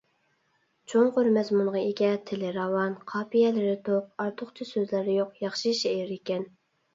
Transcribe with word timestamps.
چوڭقۇر 0.93 1.27
مەزمۇنغا 1.35 1.83
ئىگە، 1.89 2.09
تىلى 2.29 2.53
راۋان، 2.55 2.95
قاپىيەلىرى 3.11 3.77
توق، 3.91 4.09
ئارتۇقچە 4.25 4.69
سۆزلەر 4.71 5.13
يوق 5.19 5.37
ياخشى 5.45 5.77
شېئىركەن. 5.83 6.49